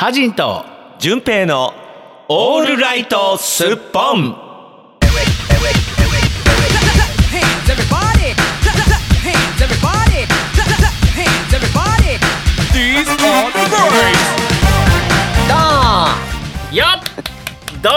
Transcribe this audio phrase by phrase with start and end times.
[0.00, 0.64] ハジンと
[0.98, 1.74] 純平の
[2.26, 4.28] オールライトスッポン。
[16.72, 17.90] よっど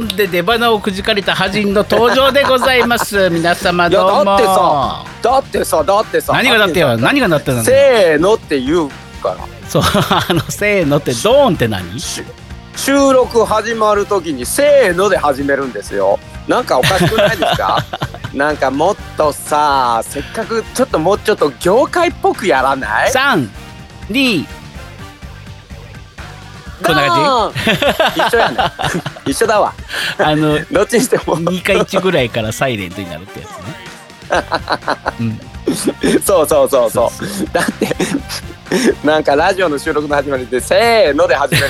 [0.00, 0.08] ーん。
[0.08, 3.30] で出花をくじかれたハジンの登場でございます。
[3.32, 4.36] 皆様いやどうも。
[4.36, 6.34] だってさだってさだってさ。
[6.34, 6.98] 何がだってよ。
[6.98, 8.90] 何がだってなのせーのって言う
[9.22, 9.36] から。
[9.68, 11.98] そう あのせーのってドーンって何？
[12.00, 12.22] し
[12.76, 16.18] 収録始まる時にせーので始めるんですよ。
[16.48, 17.78] なんかおかしくないですか？
[18.34, 23.10] なんかもっとさせっかくちょっともうちょっと業界っぽくやらない？
[23.12, 23.48] 三
[24.08, 24.46] 二
[26.82, 28.20] こんな感じ？
[28.22, 28.58] 一緒やね。
[29.26, 29.72] 一緒だわ。
[30.18, 31.38] じあのどっちにしても。
[31.38, 35.12] 2か1ぐらいからサイレントになるってやつね。
[35.20, 35.40] うん。
[36.24, 36.48] そう。
[36.48, 37.48] そうそうそう。
[37.52, 37.94] だって
[39.04, 41.68] なんかラジオの収録の始まりでせーので始める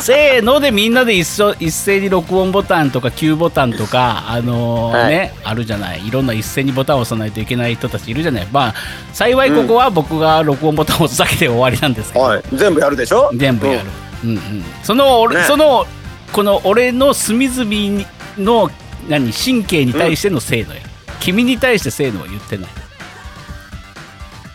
[0.00, 5.10] せーのでみんなで一緒一斉に録音ボタンとか Q ボタンとかあのーはい。
[5.10, 6.06] ねあるじゃない。
[6.06, 8.48] いろんな一斉にボタンを押さないといけない人たちいるじゃない。
[8.50, 8.74] まあ
[9.12, 12.42] 幸いここは僕が録音ボタンを押すだけで終わりなんですけど、はい。
[12.54, 13.30] 全部やるでしょ？
[13.34, 13.80] 全部やる、
[14.24, 14.30] うん。
[14.30, 15.44] うん、その俺、ね。
[15.44, 15.86] その
[16.32, 18.06] この俺の隅々に
[18.38, 18.70] の
[19.08, 20.80] 何神経に対してのせーのや、
[21.20, 22.70] 君に対してせーのは言ってない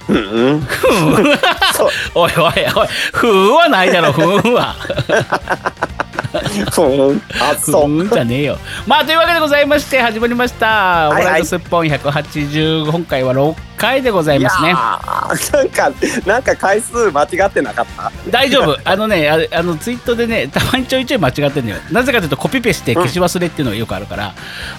[0.09, 0.13] う。
[0.13, 0.67] ん
[2.15, 2.87] おいおいおい。
[3.13, 4.75] ふーはないだろふーは。
[6.71, 7.21] そう。
[7.41, 7.83] あふそう。
[7.85, 8.57] ーんじゃねえよ。
[8.85, 11.23] まあというわけでございまして始まりました「オはいはい。
[11.23, 14.73] ーライトスッポン180」今回は6回でございますね。
[14.73, 15.91] ーなんか
[16.25, 18.11] なんか回数間違ってなかった？
[18.29, 18.77] 大丈夫。
[18.83, 21.77] あのねああのツイートでねたまにちょいちょい間違ってるのよ。
[21.91, 24.33] なぜかというとコピペして消し忘れっていうのがよくあるから、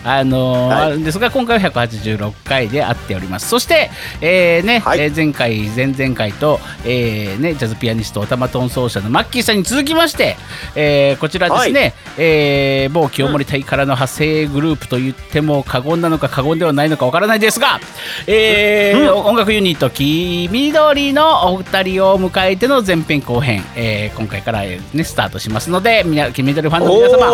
[0.05, 0.83] あのーはい。
[0.87, 3.49] あるんですが今回は186回であっております。
[3.49, 3.91] そして、
[4.21, 5.01] えーねはい。
[5.01, 10.37] えー前回前々回と、えーね、ジャズピアニストオタマトン奏者のマッキーさんに続きまして、
[10.75, 17.81] えーこちらですね、えー某清盛隊からの派生グループと言っても過言なのか過言ではないのかわからないですが、
[18.27, 26.05] えー音楽ユニット黄緑のお二人を迎えての前編後編、えー今回から、えーね、スタートしますので
[26.35, 27.27] 黄緑ファンの皆様、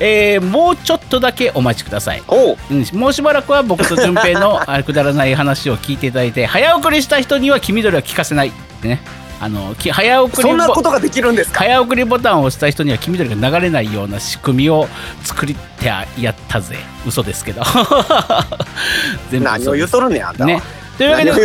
[0.00, 2.22] えーもうちょっとだけお待ちください。
[2.28, 8.52] おううん、もうしばらくは僕と順平の あくだらない話を聞いていただいて早送りした人には黄緑は聞かせない
[8.82, 9.00] ね。
[9.40, 11.58] あのき早送りそんなボことができるんですか？
[11.60, 14.86] 早送りボタンを押した人には黄緑が流れないような仕組みを
[15.24, 16.76] 作りてやったぜ。
[17.06, 17.62] 嘘ですけど。
[19.32, 20.62] 全部何を言うとるんねんあんたは、ね
[20.98, 21.32] というわけで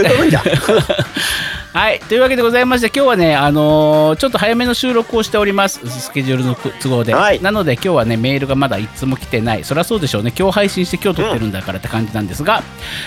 [1.73, 5.79] はい、というわけでございまして今日はね、あのーちょっと早めの収録をしております。
[5.87, 7.39] スケジュールの都合で、はい。
[7.41, 9.63] なので今日はねメールがまだいつも来てない。
[9.63, 10.33] そりゃそうでしょうね。
[10.37, 12.63] 今日配信して今日撮ってるんだからって感じなんですが、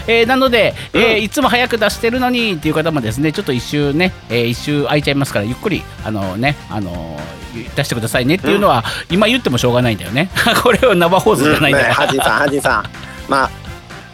[0.07, 7.41] えーなので、えーいつも早く出してるのにっていう方もですねちょっと一周ね、えー一周空いちゃいますからゆっくりあのねあのー
[7.75, 8.37] 出してくださいね。
[8.37, 10.31] っていうのは、今言ってもしょうがないんだよね。
[10.63, 12.85] これは生放送じゃないんだねから、ハジンさんハジンさん。
[13.29, 13.51] まあ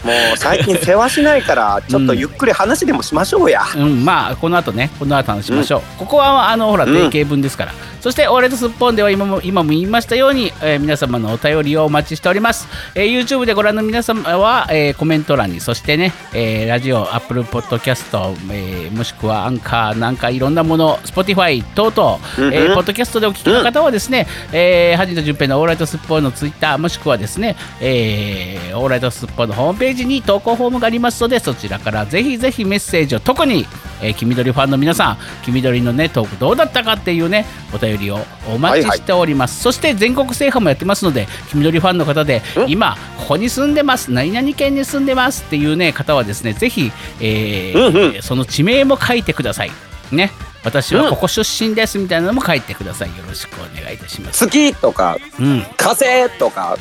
[0.06, 7.11] もう最近世話しないから ちょっとゆっくり話でもしましょうや、うん、まあこの後ねこの後話しましょう、ここはあのほらうん。
[7.11, 22.55] 定型文ですから、そして「オーレットスッポン」では今も今も言いましたように、えー皆様のお便りをお待ちしております、えー YouTube でご覧の皆様は、えーコメント欄にそしてね、えーラジオ Apple Podcast、えーもしくはアンカーなんかいろんなもの Spotify 等々、うんうん。
[22.55, 33.67] えーポッドキャストでお聞きの方はですね、えー、ハジと順平のオーライトスッポンのツイッターもしくはですね、えー、オーライトスッポンのホームページに投稿フォームがありますのでそちらからぜひぜひメッセージを特に、
[34.01, 38.19] えー、黄緑ファンの皆さん黄緑のねトークどうだったかっていうねお便りを
[38.49, 44.12] お待ちしております、そして全国制覇もやってますので黄緑ファンの方で今ここに住んでます。
[44.12, 48.23] 何々県に住んでますっていうね方はですねぜひ、えーうんうん。
[48.23, 49.71] その地名も書いてください。
[50.13, 50.31] ね。
[50.65, 53.09] 私はここ出身ですみたいなのも書いてください。
[53.09, 54.47] よろしくお願いいたします。
[54.47, 55.63] 月とかうん。
[55.77, 56.77] 火星とか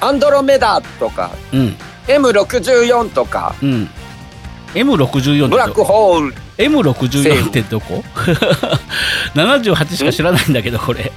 [0.00, 1.76] アンドロメダとかうん
[2.08, 3.54] M64 とか。
[3.62, 3.88] うん。
[4.74, 6.34] M64 ブラックってどホール。
[6.58, 8.02] M64 ってどこ
[9.34, 11.10] ?78 しか知らないんだけどこれ。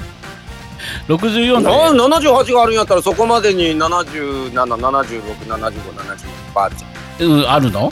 [1.08, 2.00] 64なだね。
[2.00, 4.54] 78があるんやったらそこまでに77767570
[6.54, 6.86] バーツ
[7.26, 7.92] うんあるの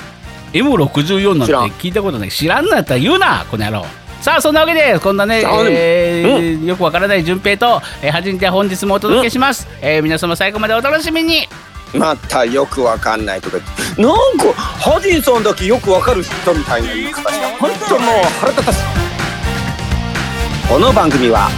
[0.54, 2.32] ?M64 なんて聞いたことない。
[2.32, 3.86] 知らんのやったら言うなこの野郎。
[4.22, 11.48] さあそんなわけでこんなね、えーよくわからない順平と、えー、はじんて本日もお届けします、えー皆様最後までお楽しみに
[11.94, 13.58] またよくわかんないとか。
[13.98, 18.80] なんかハジンさんだけよくわかる人みたいな言い方して本当もう腹立たしい
[20.70, 21.50] この番組は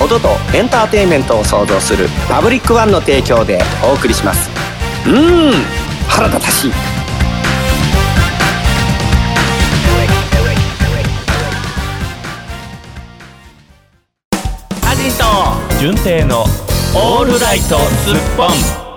[0.00, 4.48] 音とエンターテインメントを創造するパブリックワンの提供でお送りします。
[5.06, 5.52] うーん
[6.08, 6.72] 腹立たしい。
[15.10, 15.24] 人と
[15.80, 16.44] 純正の
[16.94, 18.46] オールライトスッポ
[18.84, 18.87] ン。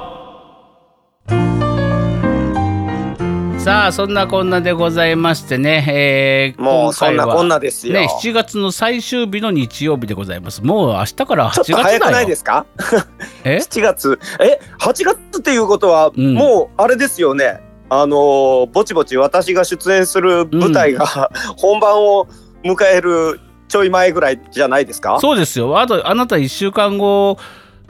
[3.64, 7.94] さあそんなこんなでございましてね、えーもうそんなこんなですよ。
[7.94, 10.64] ね、7月の最終日の日曜日でございます。
[10.64, 12.00] もう明日から8ちょっ月だよ。
[12.00, 12.66] と早くないですか？
[13.46, 14.20] え ?7 月。
[14.40, 16.34] え、8月っていうことは、うん。
[16.34, 17.62] もうあれですよね。
[17.90, 21.06] あのーぼちぼち私が出演する舞台が、
[21.58, 22.28] 本番を
[22.64, 25.20] 迎えるちょい前ぐらいじゃないですか？
[25.22, 25.80] そうですよ。
[25.80, 27.38] あとあなた1週間後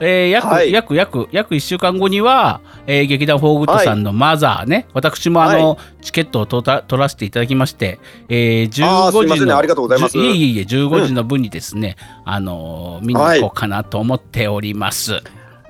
[0.04, 0.72] えー約、はい。
[0.72, 10.18] 約約約1週間後には、えー劇団フォーグッドさんのマザーね、私もあの、チケットを取た取らせていただきまして、えー、15あーすいませ時のありがとうございます。
[10.18, 15.20] いえいえいえ15時の分にですね、あのー見に行こうかなと思っております。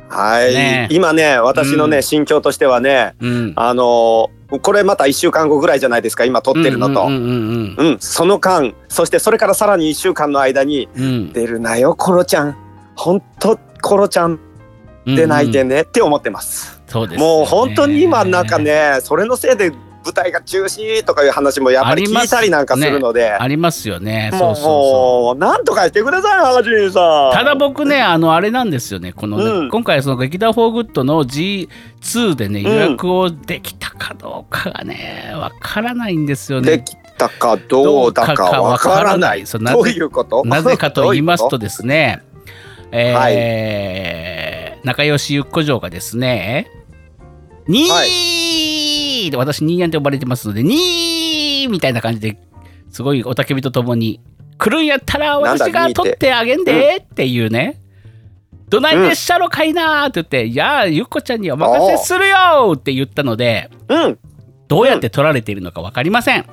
[0.08, 0.88] はい、ね。
[0.90, 2.02] 今ね私のね、うん。
[2.02, 7.06] 心境としてはねうん、あのーこれまた1週間後ぐらいじゃないですか今撮ってるのと。
[7.06, 7.22] うんうん
[7.78, 11.04] うんうん、その間そしてそれからさらに1週間の間にうん。
[11.04, 12.56] うん「出るなよコロちゃん。
[12.94, 14.40] ほんとコロちゃん
[15.04, 16.80] 出ないでうんうんね」って思ってます。
[16.86, 19.72] そうですよねもう本当に今なんかねそれのせいで
[20.04, 24.30] 舞台が中止とかいう話もやっぱり聞いたりなんかするので、ありますよね。
[24.32, 27.32] そうそうなんとかしてくださいハジンさん。
[27.32, 36.78] ただ僕ね、あの、あれなんですよね、このね、うん今回、その劇団フォーグッドの G2 でね、ん予約をできたかどうかがね、わからないんですよね。
[36.78, 39.44] できたかどうだかわからない。
[39.44, 40.44] どういうこと？
[40.44, 41.44] なぜかと言います。
[41.44, 42.24] どとですね、
[42.92, 46.68] えー仲良しゆっこ嬢がですね、
[47.68, 52.36] にーで私、ニーヤンって呼ばれてますので、にーみたいな感じで、
[52.90, 54.20] すごいおたけびとともに、
[54.58, 57.26] 来るんやったら私が取ってあげんでって。
[57.26, 57.80] いうね、
[58.68, 64.18] どないでっしゃろかいなーって言って、いやー、ゆっこちゃんにお任せするよーって言ったので、うん。
[64.66, 66.46] どうやって取られているのか分かりません。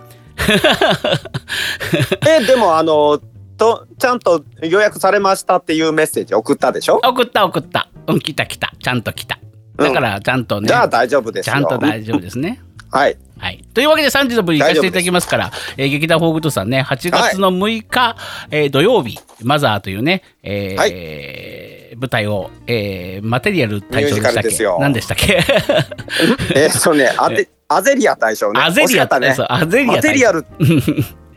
[2.27, 3.19] えでもあの
[3.59, 6.99] とちゃんと予約されましたっていうメッセージ送ったでしょ？
[7.03, 7.89] 送った送った。
[8.07, 8.73] うん、来た来た。
[8.81, 9.37] ちゃんと来た。
[9.77, 11.53] だから、ちゃんとね、じゃあ大丈夫ですよ。
[11.53, 12.59] ちゃんと大丈夫ですね。
[12.91, 13.17] はい。
[13.37, 13.63] はい。
[13.73, 18.15] というわけで3時の部に行かせていただきますから、えー劇団フォーグッドさんね、8月の6日、
[18.51, 24.81] えー土曜日、マザーというね、えーはい舞台を、えーマテリアル大正でしたっけ？
[24.81, 25.39] 何でしたっけ？
[26.55, 28.59] えっとねアテアゼリア大正ね。
[28.61, 29.47] アゼリアねそう。
[29.49, 30.45] アゼリアマテリアル。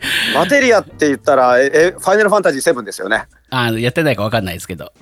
[0.34, 3.24] マテリアって言ったらええファイナルファンタジー7ですよね。
[3.50, 4.92] あのやってないか分かんないですけど。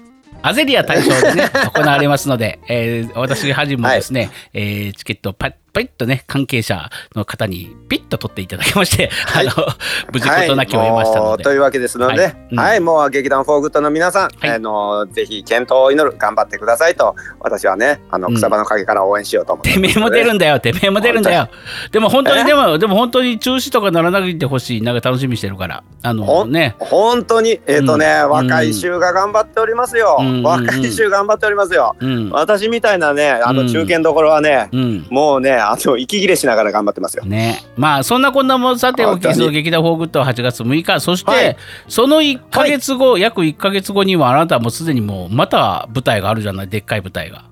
[0.42, 9.50] アゼリア大正でね、 行われますので、えー私はじんもですね、えーチケットをパッパッとね、関係者の方にピッと取っていただきまして、あの、
[10.12, 11.30] 無事事なきを得ましたので。
[11.30, 12.76] はいというわけですので、ははい。
[12.76, 12.84] い、うん。
[12.84, 14.50] もう劇団フォーグッドの皆さん、はい。
[14.50, 18.34] あのぜひ健闘を祈る頑張ってくださいと私はねあのうん。
[18.34, 21.48] 草葉の陰から応援しようと思っててめえも出るんだよ、てめえも出るんだよ。
[21.90, 22.44] でも本当に、え？
[22.44, 24.82] でも、でも本当に中止とかならないでほしい。
[24.82, 25.82] なんか楽しみにしてるから。
[26.02, 27.60] あのほんね、本当に？
[27.66, 28.30] えっ、とね、うん。
[28.30, 30.42] 若い衆が頑張っておりますよ、うん。
[30.42, 32.30] 若い衆頑張っておりますよ、うん。
[32.30, 33.56] 私みたいなねあうん。
[33.56, 35.06] の中堅どころはね、うん。
[35.10, 37.24] もうねあの息切れしながら頑張ってますよ。
[37.24, 41.56] ね、まあそんなこんなもんさておきの劇団フォーグッドは8月6日そして、はい
[41.88, 46.68] その1か月後、約1か月後にはあなたはもうすでにもうまた舞台があるじゃない？
[46.68, 47.44] でっかい舞台が。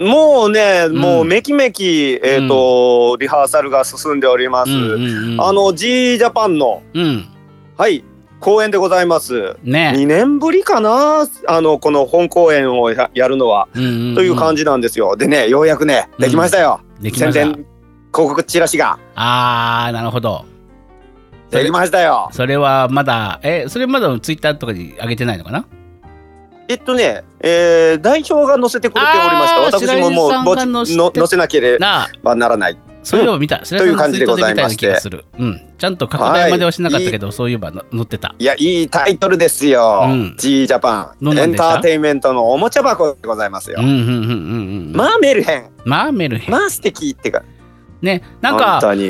[0.00, 0.94] もうね、ん。
[0.96, 4.70] もうめきめき、えっ、と、リハーサルが進んでおります。
[4.70, 7.28] うんうんうんあの G ジャパンのうん。
[7.76, 8.04] はい
[8.40, 9.56] 公演でございます。
[9.62, 15.16] ね2年ぶりかなあのこの本公演をややるのは、うんうんうんという感じなんですよ。
[15.16, 17.66] でねようやくねできましたよ、できました宣伝
[18.12, 20.44] 広告チラシがあーなるほど
[21.50, 22.28] できましたよ。
[22.32, 25.66] それはまだえそれまだツイッターとかに上げてないのかな？
[26.68, 29.60] えっとね、えー代表が載せてくれておりました。
[29.78, 30.30] 私ももう
[31.16, 31.78] 載せなけれ
[32.22, 32.78] ばならない。
[33.08, 34.98] それを見た、それという感じでございまして。
[35.38, 40.04] うん、ちゃんと拡大まではしなかったけど、そういえばの載ってたいやいいタイトルですよ。
[40.04, 40.34] うん。
[40.36, 41.38] G ジャパン。
[41.38, 43.78] エンターテインメントのおもちゃ箱でございますよ。
[43.80, 46.50] うんうんうんうんうんまあメルヘン、まあメルヘン。
[46.50, 47.42] まあ素敵っていうか、
[48.02, 49.06] ねなん本かあれ。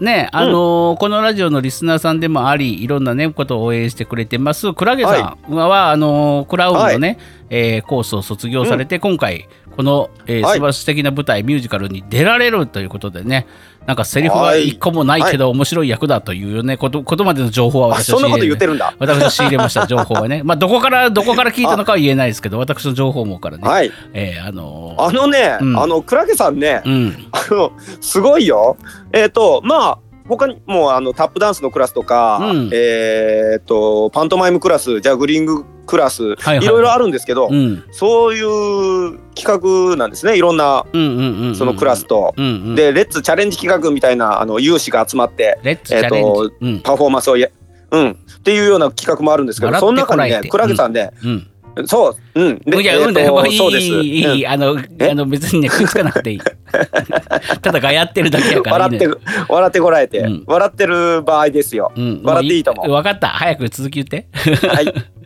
[0.00, 7.18] ねあのーこのラジオのリスナーさんでもありいろんなねことを応援してくれてますクラゲさんは、あのークラウンのね、
[7.50, 9.48] えーコースを卒業されて、今回
[9.78, 10.54] この、えーはい。
[10.54, 13.46] 素晴らしい素敵な舞台ミュージカルに出られるということでね
[13.86, 14.66] なんかセリフがはい。
[14.66, 18.92] 一個もないけど、面白い役だというねことことまでの情報はあ私はそんなこと言仕入れってるんだ。
[18.98, 20.42] 私は仕入れました情報はね。
[20.44, 23.92] まあどこからどこから聞いたのかは言えないですけど私の情報網からね、はい。
[24.14, 25.78] えーあのーあのね、うん。
[25.78, 27.26] あのクラゲさんね、うん。
[27.30, 27.70] あの
[28.00, 28.76] すごいよ。
[29.12, 32.70] えっ、とまあ他にもあのタップダンスのクラスとか、うん。
[32.72, 40.36] えっ、とパントマイムクラス、ジャグリングクラス、はいろいろあるんですけど、うんそういう企画なんですね。
[40.36, 42.34] いろんなそのクラスと。
[42.36, 47.48] うんうんでレッツチャレンジ企画みたいなあの有志が集まってえーとうんパフォーマンスをや
[47.90, 51.50] うん、っていうような企画もあるんですけど、その中にね、クラゲさんね、うん。
[51.86, 53.34] そう、うん、いや、うんだよ。
[53.34, 53.86] もういい、そうです。
[53.86, 55.10] いい、あの、え？
[55.10, 56.40] あの、別にね、食いつかなくていい。
[57.62, 58.98] ただがやってるだけやからいいね。
[58.98, 61.92] 笑って、笑ってこらえて、うん笑ってる場合ですよ。
[61.96, 63.28] うん、笑っていいと思うわかった。
[63.28, 64.26] 早く続き言って。
[64.66, 64.92] はい。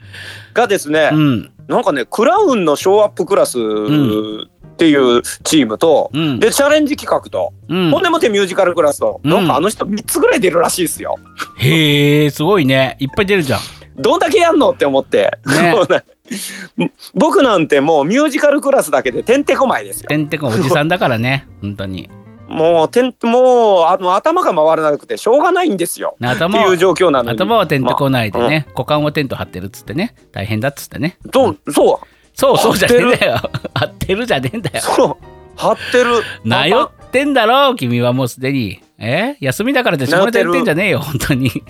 [0.53, 1.53] がですね、うん。
[1.69, 6.41] なんかね、クラウンのショーアップクラスっていうチームと、うん。
[6.41, 11.19] で、チャレンジ企画と、うんほんでもってミュージカルクラスと、うんなんかあの人3つぐらい出るらしいですよ。
[11.59, 12.97] へえ、すごいね。
[13.01, 13.61] いっぱい出るじゃん。
[13.97, 15.31] どんだけやんのって思って。
[15.47, 15.75] ね
[17.15, 20.09] 僕なんてもうミュージカルクラスだけでてんてこまいですよ。
[20.09, 21.47] てんてこおじさんだからね。
[21.61, 22.09] 本当に。
[22.53, 26.17] もうてんもうあの頭が回らなくてしょうがないんですよ。
[26.19, 27.37] っていう状況なのに。
[27.37, 30.15] 頭はてんてこないでね、股間はテント張ってるっつってね。
[30.33, 31.17] 大変だっつってね。
[31.33, 31.99] そうそう
[32.35, 33.41] そうそうじゃねえん張だよ。
[33.75, 34.81] 合ってるじゃねえんだよ。
[34.81, 35.17] そう
[35.57, 36.23] 張ってる。
[36.45, 38.83] なよってんだろ君はもうすでに。
[38.99, 39.37] え？
[39.41, 41.51] 休みだからって下ネタ言ってんじゃねえよ、本当に。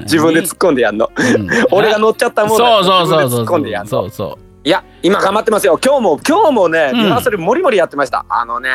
[0.00, 1.10] 自分で突っ込んでやんの。
[1.16, 3.90] うん俺が乗っちゃったもんだそうそうそうそう自分で突っ込んでやんの。
[3.90, 5.78] そうそいや今頑張ってますよ。
[5.82, 8.26] 今日も今日もねうんリハーサルもりもりやってました。
[8.28, 8.70] あのね。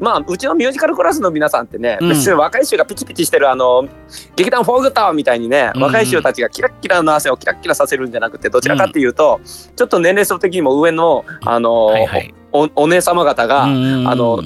[0.00, 3.88] まあうちのミュージカルクラスの皆さんってね、うん別に若い衆がピチピチしてるあの
[4.36, 9.40] 劇団フォーグタワーみたいにね、うん若い衆たちがキラッキラの汗をキラッキラさせるんじゃなくてどちらかっていうと、
[9.74, 13.48] ちょっと年齢層的にも上のあの、はいはいおお姉様方う。
[13.48, 14.42] が、うんうんうんあの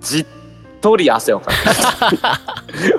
[0.00, 0.26] じっ
[0.80, 1.50] とり汗をか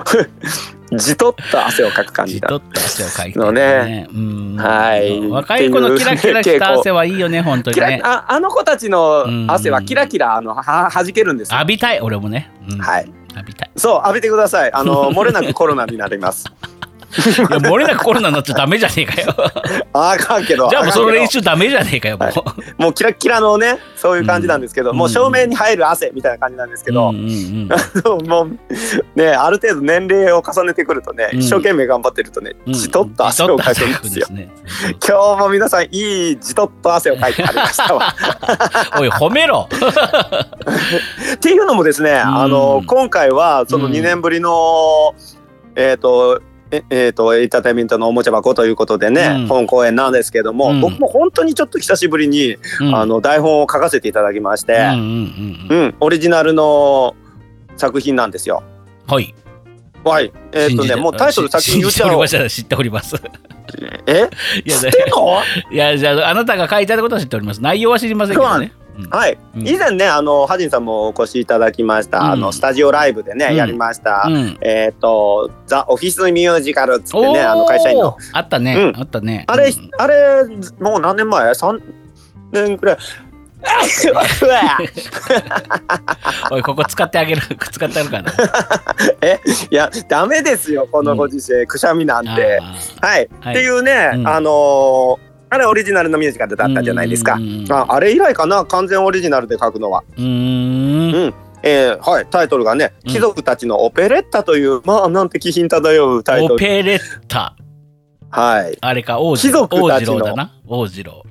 [0.04, 0.30] く。
[0.94, 2.48] じとっと汗をかく感じだ。
[2.48, 4.06] じとっと汗をかいてのね。
[4.12, 4.56] うん。
[4.56, 5.26] はい。
[5.26, 8.00] 若い子のキラキラした汗はいいよね、本当にね。
[8.04, 11.58] ああの子たちの汗はキラキラあのははじけるんですよ。
[11.58, 12.50] 浴びたい、俺もね。
[12.70, 12.78] うん。
[12.78, 13.10] はい。
[13.34, 13.70] 浴びたい。
[13.76, 14.72] そう浴びてください。
[14.72, 16.44] あの漏れなくコロナになります
[17.12, 19.34] いや、漏れなくコロナになっちゃダメじゃねえかよ。
[19.92, 20.68] あかんけど。
[20.70, 22.26] じゃあもうその練習習ダメじゃねえかよ、も
[22.78, 22.82] う。
[22.82, 24.96] もうキラッキラのねそういう感じなんですけど、うん。
[24.96, 28.58] もう正面に入る汗みたいな感じなんですけど、うんうんうんもう
[29.18, 31.38] ねある程度年齢を重ねてくるとね、うん。
[31.40, 32.72] 一生懸命頑張ってるとねうん。
[32.72, 34.14] じとっと汗をかくんですよ、じとっと汗をかくん。
[34.14, 34.50] ですね
[35.06, 38.14] 今日も皆さんいいじとっと汗をかいてありましたわ。
[38.98, 39.68] おい、褒めろ。
[41.34, 43.92] っていうのもですね、あの今回はそのうん。
[43.92, 45.14] 2年ぶりの、
[45.76, 46.40] えっ、と
[46.72, 57.14] ええー、とエンターテインメントのおもちゃ箱ということでね、うん本公演なんですけども、うん僕も本当にちょっと久しぶりに、うんあの台本を書かせていただきまして、うんうんうんううんんオリジナルの
[57.76, 58.62] 作品なんですよ。
[59.06, 59.34] はい。
[60.04, 63.14] はい、えっ、と信じてねもうタイトル先に言っちゃおう知っております。
[64.06, 64.28] え？
[64.64, 65.38] いや、知ってんの？
[65.70, 67.62] いや、じゃあ、あなたが書いたことは知っております。
[67.62, 68.72] 内容は知りませんけどね。
[68.98, 69.10] うん。
[69.10, 69.68] はい、うん。
[69.68, 72.40] 以前ねあのハジンさんもお越しいただきました、あうん。
[72.40, 73.56] のスタジオライブでね、うん。
[73.56, 74.58] やりました、うん。
[74.60, 79.00] えっ、とザ・オフィスミュージカルっつってねあの会社員のあったね、うん。
[79.00, 79.44] あったね。
[79.48, 79.90] あれ、うん。
[79.98, 80.44] あれ、
[80.80, 81.80] もう何年前 ?3
[82.52, 82.98] 年くらい。
[86.50, 87.42] おい、ここ使ってあげる。
[87.70, 88.32] 使ってあるかな。
[89.22, 92.58] えいや、ダメですよ、このご時世、くしゃみなんて。
[92.60, 92.74] あ
[93.06, 93.54] はい、はい。
[93.54, 94.28] っていうね、うん。
[94.28, 97.34] あのーあれオリジナルのミュージカルだったじゃないですか。
[97.34, 100.02] うんああれ以来かな、完全オリジナルで書くのは。
[100.16, 101.34] ーうーん。
[101.62, 106.54] えーはい、タイトルがね、うん貴族たちのオペレッタという、まあ、なんて気品漂うタイトル。
[106.54, 107.54] オペレッタ。
[108.30, 108.78] はい。
[108.80, 109.64] あれか、王貴子郎。
[109.64, 110.54] 王族たちの子郎だな。
[110.66, 111.22] 王子郎。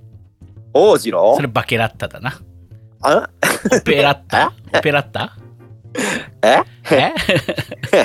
[0.74, 1.36] 王子郎？
[1.36, 2.40] それバケラッタだな。
[3.01, 3.28] あ？
[3.75, 4.54] オペラッタ？
[4.78, 5.36] オペラッタ？
[6.44, 6.60] え？
[6.92, 7.13] え？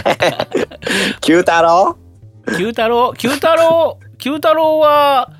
[1.20, 1.96] 九太郎？
[2.56, 3.12] 九太郎？
[3.14, 3.98] 九太郎？
[4.18, 5.30] 九太郎は、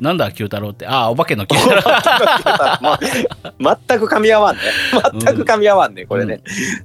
[0.00, 0.86] なんだ九太郎って？
[0.86, 1.82] ああ、お化けの九太郎。
[3.58, 4.62] ま 全く噛み合わんね。
[5.20, 6.40] 全く噛み合わんね、これね。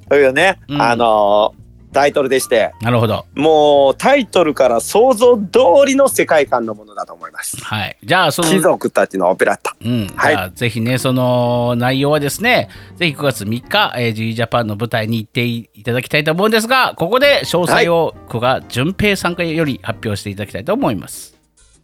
[0.10, 3.26] というね、うんあのータイトルでして、なるほど。
[3.36, 7.64] もうタイトルから想像通りの世界観のものだと思います。
[7.64, 7.98] はい。
[8.04, 9.76] じゃあ、その、貴族たちのオペラッタ。
[9.80, 21.33] うん、はいぜひね、その内容はですね、ぜひ9月3日、えー、G ジャパンの舞台に行っていただきたいと思うんですが、ここで詳細を古賀淳平さんからより発表していただきたいと思います。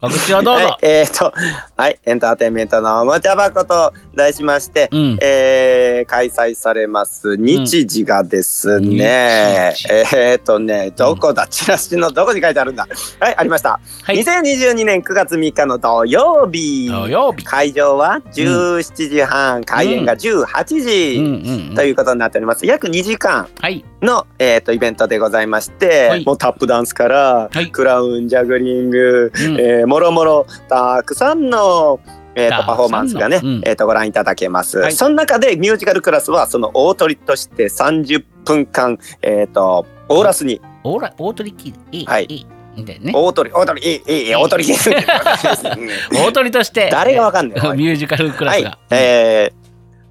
[0.00, 0.64] 告知をどうぞ。
[0.64, 1.32] はい、えっ、と、
[1.76, 12.86] はい、エンターテインメントのおもちゃ箱と題しまして、うんえー開催されます日時がですね、日時えっ、とね、どこだ、チラシのどこに書いてあるんだ。
[13.18, 13.78] はい、ありました。
[14.02, 14.16] はい。
[14.16, 16.88] 2022年9月3日の土曜日。
[16.88, 17.44] 土曜日。
[17.44, 22.66] 会場は17時半、開演が18時、うんうんうんということになっております。
[22.66, 23.84] 約2時間はい。
[24.02, 31.98] の、えー、とイベントでございまして、はいもうタップダンスから、はいクラウンジャグリング、うんえーもろもろたくさんの、
[32.36, 33.62] えー、とパフォーマンスがね、うん。
[33.64, 34.92] えー、とご覧いただけます、はい。
[34.92, 40.60] その中でミュージカルクラスはその大取りとして30分間、えー、とオーラスに。
[40.84, 42.46] オーラ、大鳥キいい、はい。
[42.76, 43.12] ね。
[43.12, 47.76] 大取り大取りいいいい大取りうん大鳥として、誰がわかんない。
[47.76, 48.70] ミュージカルクラスが。
[48.70, 49.59] はい、えー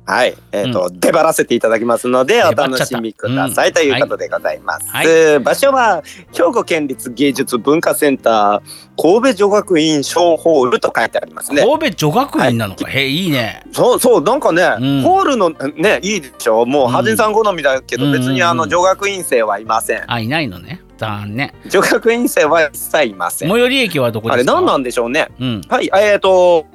[0.10, 4.88] はい、えっ、と、出張らせていただきますので、お楽しみください、ということでございます。
[4.90, 6.02] は場所は
[6.34, 11.62] 兵庫県立芸術文化センター神戸女学院小ホールと書いてありますね。
[11.62, 13.62] 神戸女学院なのか、へえいいね。
[13.72, 15.02] そうそうなんかね、うん。
[15.04, 16.66] ホールのねいいでしょ？
[16.66, 16.92] もううん。
[16.92, 18.12] ハジンさん好みだけど、うん。
[18.12, 20.12] 別にあの女学院生はいません。
[20.12, 20.82] あいないのね。
[20.98, 21.54] 残念。
[21.70, 23.50] 女学院生は一切いません。
[23.50, 24.54] 最寄り駅はどこあですか？
[24.54, 25.30] れ何なんでしょうね。
[25.40, 25.62] うん。
[25.70, 26.66] はいえっ、と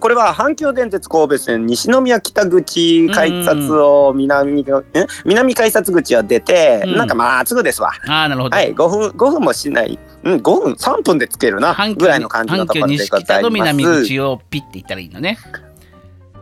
[0.00, 4.64] これは阪急電鉄神戸線西宮北口改札を南,、
[4.94, 5.06] え？
[5.24, 6.96] 南改札口を出て、うん。
[6.96, 7.92] なんかまっすぐですわ。
[8.08, 9.98] ああなるほど、はい5分5分もしない。
[10.24, 15.38] うん5分3分でつけるなぐらいの感じのところで西ございま北の南す口をピッて行ったらいいのね。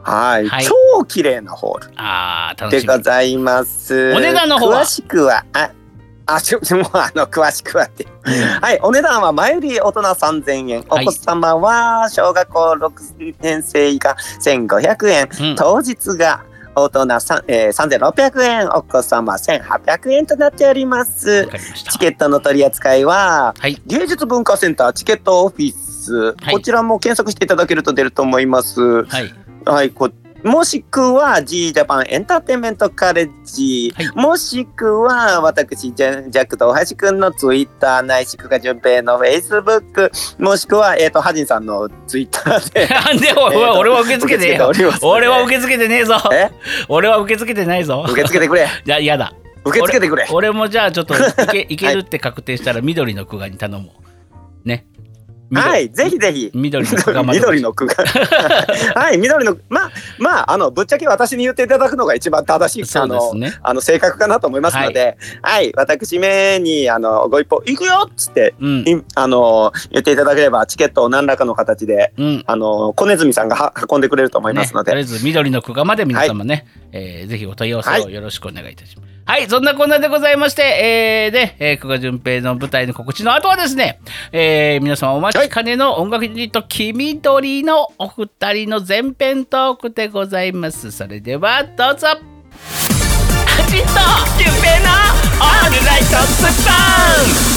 [0.03, 0.65] はい、はい。
[0.65, 4.15] 超綺麗なホールでございます。
[4.15, 4.83] お値段の方は？
[4.83, 5.73] 詳しくは、あ、
[6.27, 8.07] あ、ちょ、もうあの、詳しくはって。
[8.61, 10.85] はい、お値段は前売り大人3000円。
[10.91, 15.29] おはい子様は小学校6年生以下1500円。
[15.41, 18.69] うん当日が大人さん、えー、3600円。
[18.71, 21.49] お子様1800円となっております
[21.91, 29.05] チケットの取り扱いは、はい芸術文化センターチケットオフィス、はいこちらも検索していただけると出ると思います。
[29.05, 29.33] はい
[29.65, 30.11] はい、こ
[30.47, 34.07] もしくは G ジャパンエンターテインメントカレッジ、はい。
[34.15, 42.87] もしくは私ジャジャックと大橋くんのツイッターないしくが順平のフェイスブックもしくはえっ、とハジンさんのツイッターで。
[43.27, 44.65] でおいおい俺は受け付けてね。
[45.03, 46.15] 俺は受け付けてねえぞ。
[46.33, 46.51] え？
[46.89, 48.07] 俺は受け付けてないぞ。
[48.09, 48.69] 受け付けてくれ。
[48.87, 49.33] いややだ。
[49.65, 50.29] 受け付けてくれ。
[50.31, 51.19] 俺もじゃあちょっとい
[51.51, 53.95] け いけるって確定したら緑の区画に頼も
[54.65, 54.69] う。
[54.69, 54.87] ね。
[54.93, 54.96] 緑
[55.53, 56.51] はいぜひぜひ。
[56.55, 57.73] 緑の区画まで緑の
[58.95, 68.79] はい緑のまあまああのぶっちゃけ私に言っていただくのが一番正しいあのあの正確かなと思いますので、はい、私めにあのご一報行くよっつってうん。
[68.89, 72.45] いあの言っていただければチケットを何らかの形でうん。
[72.47, 79.07] あの小ネズミさんがは運んでくれると思いますので、ね、とりあえず緑の区画まで皆様ね、えーぜひお問い合わせをよろしくお願いいたします。
[79.07, 79.16] はい、
[79.49, 90.93] そんなこんなでございまして、えー、で、えー、久我淳平の舞台の告知の後はですね、えー、皆様お待ちかねの音楽ユニット、黄緑のお二人の前編トークでございます。
[90.93, 92.07] それではどうぞ。
[92.09, 92.15] ア
[93.69, 93.87] ジト
[94.39, 94.87] 淳平の
[95.41, 96.73] オールライトスパ
[97.23, 97.57] ン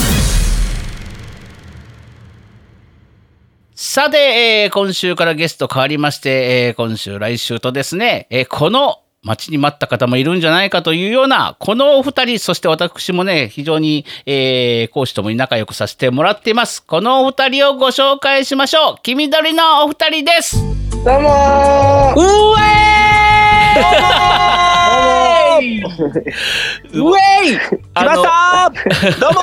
[3.74, 16.82] さて、えー今週からゲスト変わりまして、えー今週、来週とですね、えーこの待ちに待った方もいるんじゃないかというような、このお二人、そして私もね、非常に、えー講師ともに仲良くさせてもらっています。
[16.82, 18.94] このお二人をご紹介しましょう。
[19.02, 20.56] 黄緑のお二人です。
[21.04, 22.14] どうもー。
[22.16, 22.22] う
[22.58, 27.58] えーうえい。
[27.58, 28.72] 来ました。
[28.72, 29.40] ーどうも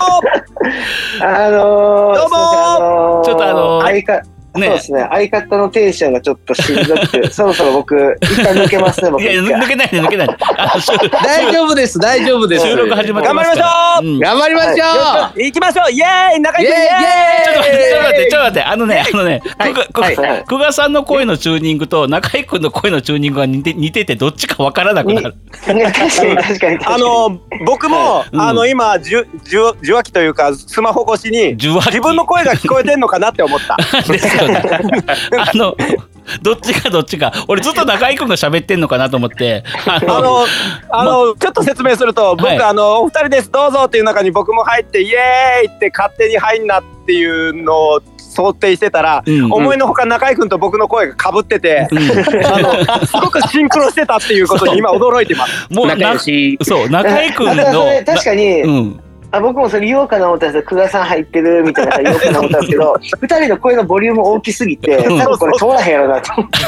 [1.22, 5.08] あのー、どうもちょっとあのーそうですね。
[5.10, 9.24] 相方のテンションがちょっとしんどくて、 そろそろ僕、一旦抜けますね、僕。
[9.24, 12.65] いや、抜けないで抜けない大丈夫です、大丈夫です。
[12.65, 13.62] 収録始まってますから。
[13.62, 14.06] 頑張りましょう。
[14.06, 14.20] うん。
[14.20, 14.74] 頑張りましょ
[15.36, 15.91] う、行きましょう。
[15.91, 17.43] イエーイ仲良くイエーイ。
[17.43, 20.15] ちょっと待って、ちょっと待って、ちょっと待って、あのね、あのね、はいくがはい。
[20.15, 20.43] はい。
[20.43, 25.30] くがさんの声のチューニングと中居君の声のチューニングが似て似てて、どっちかわからなくなる。
[25.32, 26.80] ね確かに確かに確かに。
[26.86, 28.41] あの僕も、うん。
[28.41, 33.78] あの今じゅじゅ受話器というかスマホ越しに受話器自分の声が聞こえてんのかなって思った。
[34.12, 34.62] ですよね。
[35.38, 35.75] あの、
[36.41, 37.31] どっちかどっちか。
[37.47, 39.63] 俺ずっと中居君が喋ってんのかなと思って。
[39.86, 40.45] ああの
[40.89, 55.73] あの、ちょっと説明すると僕、はいあのお二人ですどうぞっていう中に僕も入ってイエーイって勝手に入んなっていうのを想定してたら、うん思いのほか中居君と僕の声がかぶってて、うんあのすごくシンクロしてたっていうことに今驚いてます。
[55.73, 56.57] もうな仲良し。
[56.63, 57.86] そう、中居君の。
[57.86, 59.03] れ確かに、うん。
[59.32, 60.70] あ僕もそれ言おうかな思ったんですよ。
[60.70, 66.60] 久我さん入ってるみたいな言おうかな思ったんですけど、 二人の声のボリューム大きすぎて、多分これ通らへんやろなと思って。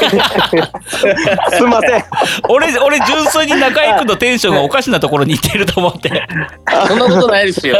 [1.56, 2.04] すいません。
[2.48, 6.22] 俺、俺純粋に中居君のテンションがおかしなところに行ってると思って。
[6.86, 7.78] そんなことないですよ。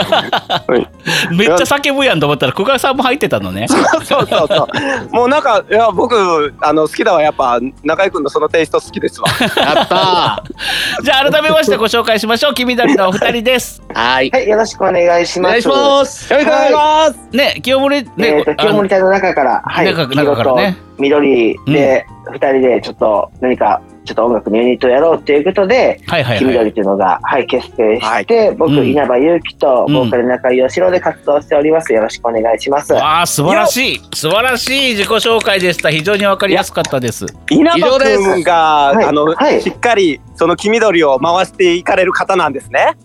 [1.30, 3.66] めっちゃ叫ぶやんと思ったら、久我さんも入ってたのね。
[3.68, 4.68] そうそうそ
[5.10, 5.14] う。
[5.14, 9.28] もうなんかいや僕あの好きだわやっぱ中居君のそのテイスト好きですわ。
[9.56, 10.42] やった
[11.02, 12.54] じゃあ改めましてご紹介しましょう。
[12.54, 13.82] 黄緑のお二人です。
[13.88, 13.98] ー。
[13.98, 14.30] はい。
[14.30, 15.50] はい、よろしくお願いします。
[15.50, 16.32] お願いします。
[16.32, 17.36] よろしくお願いします。
[17.36, 26.38] ね、清盛、ね、えっ、と、清盛隊の中から、はい、中中からね緑で、二、人でちょっと何か、ちょっと音楽のユニットをやろうっていうことで、はいはいはい。
[26.38, 28.88] 黄緑というのが、はい、結成して、僕、うん。
[28.88, 29.94] 稲葉祐希と、うん。
[29.94, 31.92] ボーカル中井義郎で活動しております。
[31.92, 32.92] よろしくお願いします。
[32.92, 34.00] わあ素晴らしい。
[34.14, 35.90] 素晴らしい自己紹介でした。
[35.90, 37.26] 非常にわかりやすかったです。
[37.50, 39.04] 稲葉君が、はい。
[39.04, 39.60] あの、はい。
[39.60, 42.96] しっかりその黄緑を回していかれる方なんですね。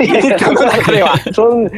[0.00, 1.14] ユニットの中では。
[1.32, 1.70] そん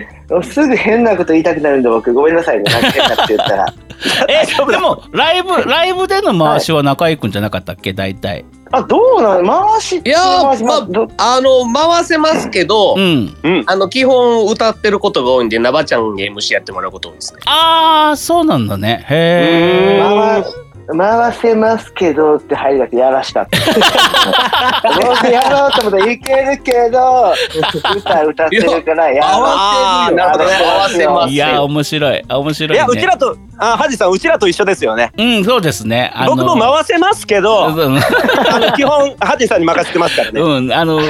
[0.42, 2.64] すぐ変なこと言いたくなるんで僕ごめんなさいね。
[2.64, 3.66] なんか変なこと言ったら。
[4.28, 7.92] えでもライブライブでの回しは中居君じゃなかったっけ？
[7.92, 8.44] 大体。
[8.72, 13.32] あどうなの回しいや回まどあ、あの、回せますけど、うん。
[13.66, 17.40] あの、基本歌ってることが多いんで、なばちゃんに MC やってもらうこと多いですね。
[17.46, 19.04] ああそうなんだね。
[19.08, 23.58] へえ回回せますけどって入りだけやらしたって。
[25.02, 27.34] 僕やろうと思ったらいけるけど
[27.96, 30.54] 歌歌ってるからやあーなるほどね。
[30.54, 32.22] 合わせますいや面白い。
[32.28, 32.74] あ面白いね。
[32.76, 35.12] いやうちらとあハジさんうちらと一緒ですよね。
[35.16, 36.12] うんそうですね。
[36.14, 37.98] あの僕も回せますけどうん。
[37.98, 40.40] あの基本ハジさんに任せてますからね。
[40.40, 41.00] うんあの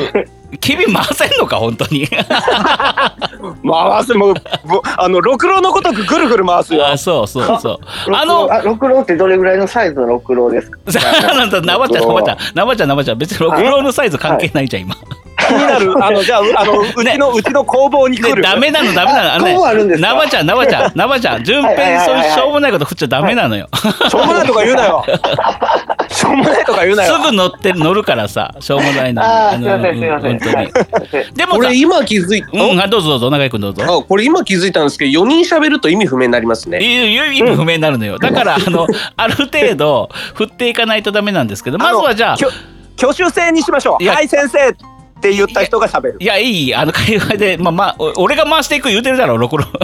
[0.61, 2.07] 君回せんのか本当に。
[3.65, 4.35] 回すもう
[4.97, 6.87] あのろくろのごとくぐるぐる回すよ。
[6.87, 7.79] あそうそうそう。
[8.15, 10.79] ああののあ六郎ってどれぐらいのサイズの六郎ですか？
[11.35, 13.19] なんだ生ちゃん生ちゃん生ちゃん生ちゃん。
[13.19, 14.95] 別に六郎のサイズ関係ないじゃん今。
[15.47, 15.95] 気になる。
[16.05, 19.35] あのじゃあうあの うちのうちの工房に来ねるダメなのダメなの。
[19.35, 20.09] あのこうあるんですか？
[20.15, 21.45] 生ちゃん生ちゃん生ちゃん。
[21.45, 23.69] 順平そういうしょうもないこと振っちゃダメなのよ。
[24.09, 25.05] しょうもないとか言うなよ
[26.11, 29.29] しょうもないとか言うなすよぐ乗って乗るからさしょうもないのに。
[29.29, 30.31] ああすいのませんすいません。
[30.33, 30.55] うん本当に。
[30.57, 30.73] はい。
[31.35, 33.83] でもさこれ今気づいた、うんあどうぞどうぞ中居君どうぞ。
[33.85, 36.79] あこれ今気づいたんですけど、4人喋ると意味不明になりますね。
[36.81, 38.19] い意味不明になるのよ。
[38.19, 38.87] だからあの
[39.17, 42.49] ある程度振っていかないとダメなんですけどまずはじゃあきょ
[42.99, 44.03] 挙手制にしましょう。
[44.03, 44.07] い。
[44.07, 44.75] やはい先生っ
[45.21, 46.17] て言った人が喋る。
[46.21, 49.65] いやいいあの会話でまあまあお俺が回していく言うてるだろろくろ。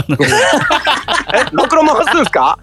[1.35, 2.59] えろくろ回すんですか？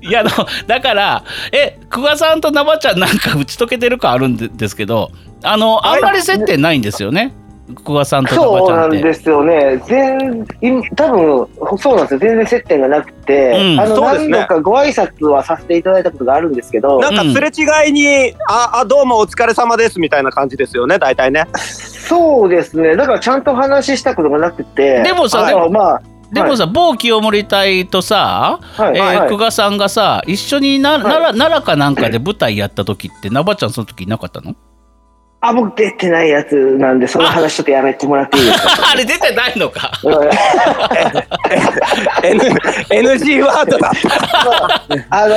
[0.00, 0.30] いやあの
[0.66, 5.10] だからえ久我さんとナバちゃんなんか打ち解けてるかあるんでですけど
[5.42, 7.34] あのあんまり接点ないんですよね
[7.66, 8.96] 久我さんとナバそうちゃって。
[8.96, 9.82] なんんですよね。
[9.86, 12.20] 全今多分そうなんですよ。
[12.20, 22.96] 全然接点がなくて、うんあのね何度かご挨拶はさせていただいたことがあるんですけど、なんかすれ違いに、ああどうもお疲れ様ですみたいな感じですよね大体ねそうですね。
[22.96, 34.54] だからちゃんと話したことがなくて、でもさあでもまあでもさ、某清盛隊とさ、はいえ久我さんがさ一緒にな、奈良奈良かなんかで舞台やった時ってナバちゃんその時いなかったの？
[35.46, 38.70] あ僕出てないやつなんでその話ちょっとやめてもらっていいですか？
[38.92, 39.92] あれ出てないのか
[42.90, 43.92] ？NG ワードだ
[45.10, 45.34] あの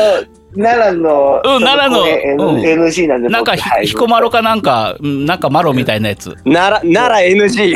[0.58, 3.88] 奈良の、うん奈良の NG なんでなんかひ僕はい。
[3.88, 6.36] 彦摩呂かなんかうんなんかマロみたいなやつ。
[6.46, 7.76] ならなら NG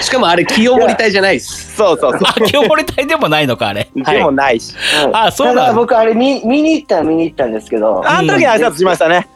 [0.00, 1.74] しかもあれ清盛隊じゃないです。
[1.76, 3.88] そうそうそあ清盛隊でもないのかあれ。
[3.94, 4.74] うでもないし、
[5.06, 5.16] うん。
[5.16, 5.72] あそうなんだ。
[5.72, 9.28] 僕あれ見見に行ったら見に行ったんですけど、あの時挨拶しましたね、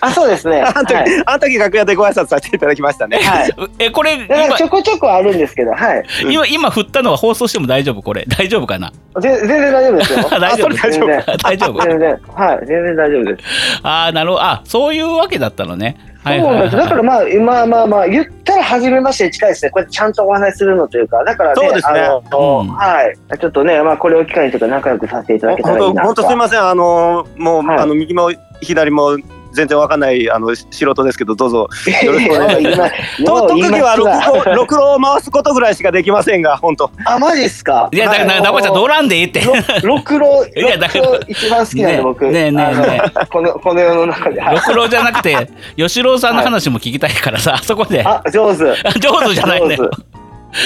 [0.00, 0.60] あそうですね。
[0.66, 1.22] あの時、はい。
[1.26, 3.18] あの時楽屋でご挨拶させていただきましたね。
[3.18, 3.50] はい。
[3.78, 4.16] えこれ
[4.56, 6.04] ちょこちょこあるんですけど、はい。
[6.28, 8.24] 今今振ったのは放送しても大丈夫これ。
[8.38, 8.92] 大丈夫かな？
[9.20, 10.18] ぜ全然大丈夫ですよ。
[10.40, 10.74] 大丈夫？
[10.74, 11.36] 大丈夫。
[11.38, 11.82] 大丈夫？
[11.84, 13.80] 全然、はい、全然大丈夫です。
[13.82, 14.42] ああなるほど。
[14.42, 15.96] あそういうわけだったのね。
[16.26, 16.76] はいそうなんです。
[16.76, 19.70] だからまあ、まあまあまあ、言ったら初めましてに近いですね。
[19.70, 22.00] こうやってちゃんとお話しするのというか、だからね、そうですね。
[22.00, 23.38] はい。
[23.38, 26.60] ちょっとね、まあこれを機会にちょっと仲良くさせていただけたらいいなと本当すみません。
[26.68, 27.78] あのもう、はい。
[27.78, 29.16] あの右も左も
[29.56, 31.68] 全然わかんないあの素人ですけどどうぞ。
[32.02, 33.24] よろしくお願いします。
[33.24, 36.90] と特技はろくろろくろを回すことぐらいしかできませんが本当。
[37.06, 37.88] あ、マジっすか？
[37.92, 39.40] いやだからナバちゃん乗らんでいいって。
[39.40, 42.26] ろろくろ、 いやだから一番好きなんで、ね僕。
[42.26, 44.40] ねえねえねあのこの、この世の中で。
[44.40, 44.56] はい。
[44.56, 48.04] ろくろじゃなくて吉郎さんの話も聞きたいからさ、あそこで。
[48.04, 48.64] あ、上手。
[49.00, 49.90] 上手じゃないんだよ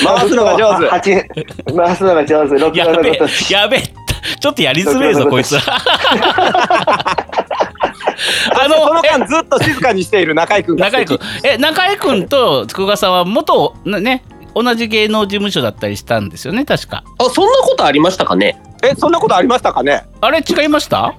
[0.05, 0.88] 回すのが上手。
[0.88, 1.24] 八
[1.76, 2.59] 回すのが上手。
[2.59, 3.53] ろくやべえろのこと。
[3.53, 3.83] やべえ
[4.38, 5.57] ちょっとやりづれえぞこいつ
[8.51, 17.05] らあそのの間ずっと静かにしている中居君が中居君え中居君と久我さんは元なね同じ芸能事務所だったりしたんですよね確か。
[17.19, 18.61] あ、そんなことありましたかね？
[18.83, 20.05] えそんなことありましたかね？
[20.21, 21.15] あれ違いました？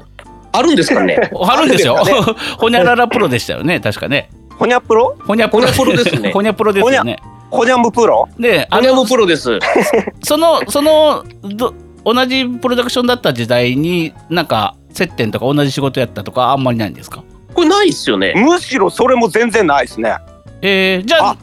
[0.51, 1.17] あるんですかね？
[1.41, 1.95] あるんですよ。
[2.57, 4.29] ほにゃららプロでしたよね確かね。
[4.57, 5.15] ほにゃプロ？
[5.25, 5.67] ほにゃプロ。
[5.67, 6.31] ほにゃプロですね。
[6.33, 7.17] ほにゃプロですよね。
[7.49, 8.27] ほにゃむプロ？
[8.37, 9.57] であのアニャムプロです。
[10.23, 17.23] そのそのど同じプロダクションだった時代になんか接点とか同じ仕事やったとかあんまりないんですか？
[17.53, 18.33] これないっすよね。
[18.35, 20.17] むしろそれも全然ないですね。
[20.61, 21.37] えー、じゃああ。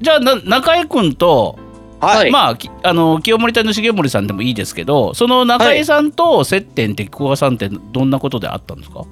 [0.00, 1.58] じゃあな中居君と、
[2.00, 2.30] はい、はい。
[2.30, 9.04] まあきあの清盛隊の重盛さんでもいいですけどその中居さんと接点って久我さんってどんなことであったんですか？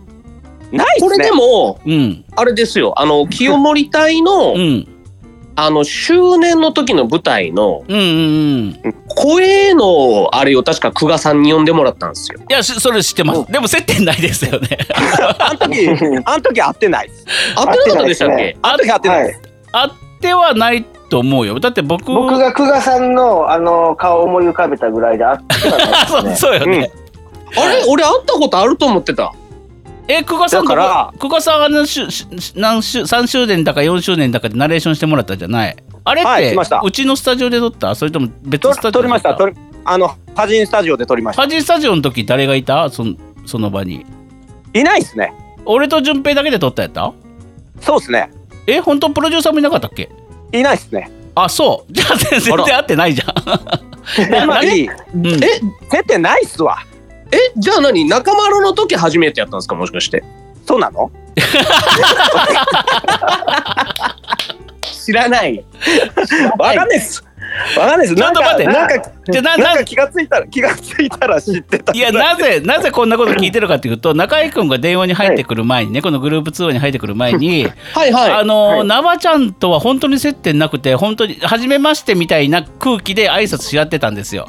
[0.73, 1.09] ないですね。
[1.09, 2.25] これでも、うん。
[2.35, 2.93] あれですよ。
[2.97, 4.89] あの、清盛隊のう、ん
[5.57, 8.95] あの、周年の時の舞台の、うんうんうん。
[9.09, 12.39] 声のあれを確か久我さんに呼んでもらったんですよ。
[12.49, 13.51] いやしそれ知ってます。
[13.51, 14.69] でも接点ないですよね。
[15.39, 15.89] あの時
[16.25, 17.09] あの時会ってない。
[17.09, 17.25] です。
[17.57, 19.41] あってなかったでしたっけあの時会ってないはいです、。
[19.73, 21.59] あってはないと思うよ。
[21.59, 26.51] だって僕僕が久我さんのあの顔を思い浮かべたぐらいであってはないあそうですね。
[26.51, 26.91] そうよね、
[27.57, 29.33] あれ俺会ったことあると思ってた。
[30.09, 31.13] え久我さんから。
[31.19, 35.77] 久我さんは何周し何周3周年だか4周年だかでナレーションしてもらったじゃない。
[36.05, 36.81] あれって、はい来ました。
[36.85, 37.95] うちのスタジオで撮った？
[37.95, 39.39] それとも別とスタジオで撮りました。
[39.85, 41.43] あのハジンスタジオで撮りました。
[41.43, 42.89] ハジンスタジオの時誰がいた？
[42.91, 43.15] その
[43.47, 44.07] その場に。
[44.75, 45.33] いないっすね。
[45.65, 47.13] 俺と順平だけで撮ったやった？
[47.81, 48.31] そうっすね。
[48.69, 50.11] え本当プロデューサーもいなかったっけ？
[50.53, 51.11] いないっすね。
[51.35, 51.93] あそう。
[51.93, 53.35] じゃあ全然会ってないじゃん。
[54.17, 54.21] え
[55.91, 56.79] 接点ないっすわ
[57.37, 58.05] えじゃあ何？
[58.07, 59.75] 中丸の時初めてやったんですか？
[59.75, 60.25] もしかして。
[60.67, 61.11] そうなの？
[65.05, 65.65] 知らない。
[66.59, 67.23] わかんないっす。
[67.79, 68.17] わかんないっす。
[68.17, 68.65] ちょっと待って。
[68.65, 69.77] なんかなんかじゃあなななん？
[69.79, 71.93] か気がついたら気がついたら知ってた。
[71.93, 78.33] いやなぜなぜこんなこと聞いてるかっていうと中居君が電話に入ってくる前にねこのグループ通話に入ってくる前に はいはい。
[78.33, 78.87] あのはい。
[78.89, 84.49] 生ちゃんとは本当に接点なくて本当に初めましてみたいな空気で挨拶し合ってたんですよ。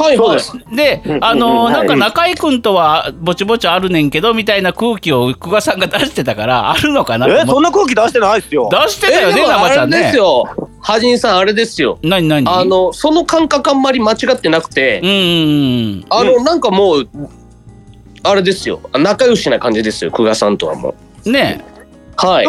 [0.00, 0.40] はいはい。
[0.40, 2.00] そうであのうんなんかはい。
[2.00, 7.26] 中居君とはぼちぼちあるねんけどみたいな空気を久我さんが出してたからあるのかな？
[7.26, 8.68] とえそんな空気出してないっすよ。
[8.70, 9.96] 出してたよね生ちゃんね。
[9.96, 10.16] あれです。
[10.16, 10.44] よ。
[10.80, 11.98] ハジンさんあれですよ。
[12.02, 12.48] 何何？
[12.48, 15.20] あのその感覚あんまり間違ってなくて、うんうんう
[16.00, 17.08] んあのなんかもう
[18.22, 18.80] あれですよ。
[18.92, 21.30] 仲良しな感じですよ久我さんとはもう。
[21.30, 21.64] ね。
[22.16, 22.46] はい。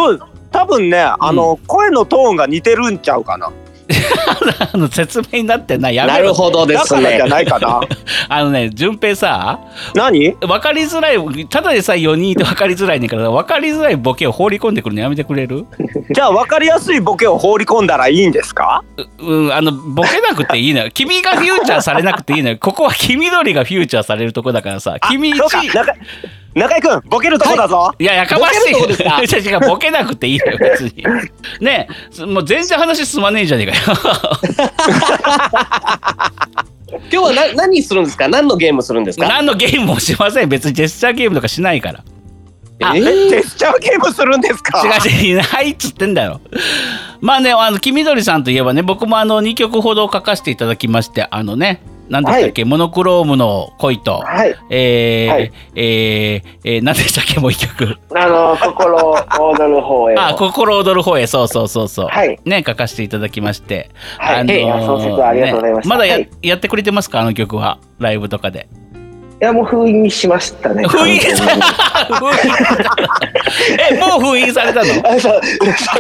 [0.52, 3.54] 多分ねあの、声のトーンが似てるんちゃうかな
[4.74, 5.96] あの説明になってない。
[5.96, 6.16] やめろ。
[6.16, 7.82] なるほどですだからじゃねないかな。
[8.30, 9.60] あのね順平さ
[9.96, 10.32] 何？
[10.40, 15.66] 分かりづらいただでさえ4人いて分かりづらいねんから分かりづらいボケを放り込んでくるのやめてくれる？
[16.14, 18.84] じゃあ分かりやすいボケを放り込んだらいいんですか？
[19.20, 20.92] うん、あのボケなくていいのよ。
[20.94, 22.58] 君がフューチャーされなくていいのよ。
[22.60, 25.62] ここは黄緑がフューチャーされるとこだからさあ君そうか
[26.54, 28.04] 中中居君ボケるとこだぞ、い。
[28.04, 28.74] ややかましい。
[28.74, 28.94] ボケ
[29.52, 31.04] る ボケなくていいのよ別に。
[31.62, 31.88] ね
[32.20, 33.98] えもう全然話進まねえじゃねえかよ。
[36.92, 38.28] 今日はな何するんですか？
[38.28, 39.28] 何のゲームするんですか？
[39.28, 40.50] 何のゲームもしません。
[40.50, 42.04] 別にジェスチャーゲームとかしないから。
[42.84, 44.82] あえジェスチャーゲームするんですか？
[44.84, 46.42] 違う違ういないっつってんだよ
[47.22, 54.54] まあねあの黄緑さんといえばね僕もあの2曲ほど書かせていただきましてあのね何でしたっけ、モノクロームの恋と、はい。
[54.70, 55.52] えーはい。
[55.76, 57.40] えーえー何でしたっけ？
[57.40, 57.98] もう一曲。
[58.14, 60.22] あの、心躍る方への。
[60.28, 61.26] あ心躍る方へ。
[61.26, 62.38] そうそうそうそう、はい。
[62.46, 64.46] ね書かせていただきまして、はい。
[64.46, 65.96] ーあ創設ありがとうございました。
[65.96, 66.30] ねまだや,、はい。
[66.44, 67.22] やってくれてますか？
[67.22, 67.78] あの曲は。
[68.00, 68.68] ライブとかで。
[68.91, 68.91] い
[69.44, 70.86] や、もう封印しましたね。
[70.88, 71.20] 封印。
[73.92, 74.94] えもう封印されたの？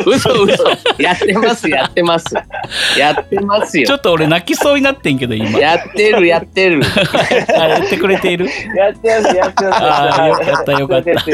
[0.05, 0.63] 嘘嘘。
[0.99, 2.35] やってますやってます。
[2.97, 3.87] やってますよ。
[3.87, 5.59] ちょっと俺泣きそうになってんけど今。
[5.59, 6.81] やってるやってる。
[7.59, 8.45] あやってくれている？
[8.75, 9.77] やってます、やってます。
[9.81, 11.19] あーよかったよかった。
[11.19, 11.33] すい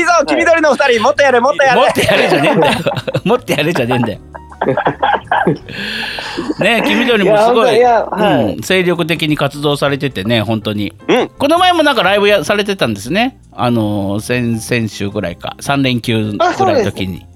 [0.00, 1.80] いぞ黄緑の二人もっとやれもっとやれ。
[1.80, 2.78] 持ってやれじゃねえんだよ。
[3.24, 4.18] 持ってやれじゃねえんだよ
[6.60, 11.28] ねえ黄緑もすごいはいうん、精力的に活動されててね本当に、うん。
[11.28, 13.40] この前もなんかライブやされてたんですね。
[13.52, 15.56] あのー先々週ぐらいか。
[15.60, 17.26] 3連休ぐらいの時に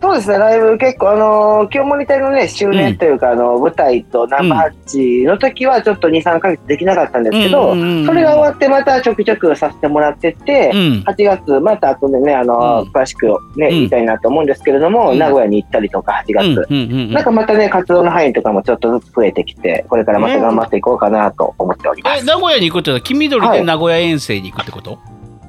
[0.00, 11.04] そうですね、ライブ結構、あのー、清盛隊のね、周年というか、あの、舞台とナンバーハッチの時は、ちょっと2、3ヶ月できなかったんですけど、うんうんうんそれが終わって、またちょくちょくさせてもらってて、うん。
[11.06, 12.88] 8月、また後でね、あのーうん。
[12.90, 13.70] 詳しくね、うん。
[13.70, 15.18] 言いたいなと思うんですけれども、うん。
[15.18, 16.46] 名古屋に行ったりとか、8月。
[16.46, 22.22] うんうんうんなんかまたね、活動の範囲とかもちょっとずつ増えてきて、これからまた頑張っていこうかなと思っております。
[22.22, 24.98] え名古屋に行くってのは黄緑で名古屋遠征に行くってこと、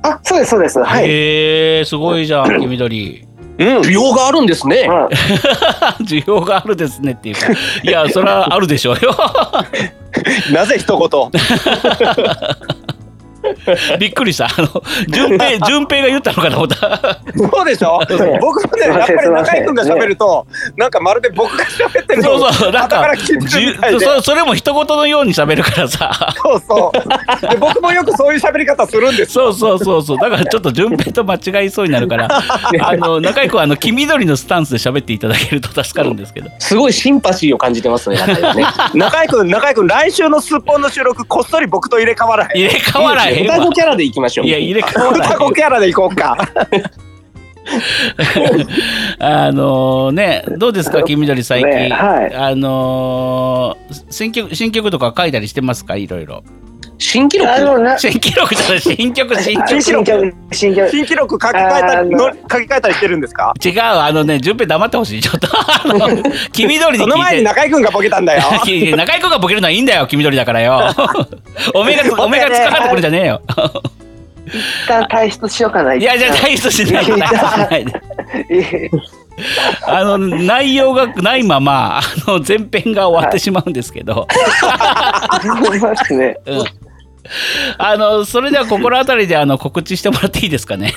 [0.03, 0.81] あ、そうです、そうです。
[0.81, 1.05] はい。
[1.05, 3.26] へえすごいじゃん黄緑
[3.59, 3.77] うん。
[3.79, 4.87] 需要があるんですね。
[4.87, 5.07] うん
[6.05, 7.47] 需要があるですねっていうか。
[7.83, 9.15] いやそれはあるでしょうよ。
[10.53, 11.31] なぜ一言
[13.99, 14.45] びっくりした。
[14.45, 17.19] あの順平 順平が言ったのかと思った。
[17.35, 17.99] そうでしょ？
[18.41, 22.71] 僕もねやっぱり中居君が喋るとなんかまるで僕が喋ってるのをそうそう。
[22.71, 23.13] なん後か
[23.99, 26.33] そそれも一言のように喋るからさ。
[26.41, 27.49] そうそう。
[27.49, 30.17] で僕もよくそういう喋り方するんですそうそうそうそう。
[30.17, 32.27] だからちょっと順平と間違いそうになるから。
[32.81, 36.49] あの中居君はあの黄緑のスタンスで喋っていただけると助かるんですけど。
[36.59, 38.65] すごいシンパシーを感じてますね中でね。
[38.93, 42.49] 中居君中居君来週のすっぽんの収録こっそり僕と入れ替わらへん。
[42.57, 44.47] 入れ替わらへんわ双子キャラでいきましょう。
[44.47, 46.37] いや入れ替わらへん双子キャラでいこうか。
[49.19, 52.33] あのねどうですか黄緑最近、ねはい。
[52.35, 55.95] あのー新曲新曲とか書いたりしてますか？
[55.97, 56.43] いろいろ
[57.07, 57.49] 新記録？
[57.51, 58.81] あの、な、新記録じゃない。
[58.81, 59.81] 新曲新曲。
[59.81, 60.89] 新新記録曲、新曲。
[60.89, 63.53] 新記録書き換えたりの書き換えたりしてるんですか？
[63.63, 65.21] 違うあのね順平黙ってほしい。
[65.21, 68.41] ちょっとあの 黄緑にその前に中居君がボケたんだよ。
[68.97, 70.81] 中居君がボケるのはいいんだよ黄緑だからよ。
[71.73, 73.41] おめがおめがつかかってくるんじゃねえよ。
[74.47, 75.93] 一旦退出しようかな。
[75.95, 78.85] いやじゃあ退出しないで退出しないで。
[78.85, 78.89] い
[79.85, 84.27] あの内容がないままあの前編が終わってしまうんですけど、
[85.43, 86.37] 思いますね。
[86.45, 86.65] うん
[87.77, 90.93] あのそれでは心当たりであの告知してもらっていいですかね？